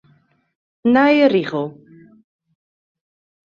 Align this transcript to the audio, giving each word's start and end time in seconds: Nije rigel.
Nije 0.93 1.27
rigel. 1.35 1.67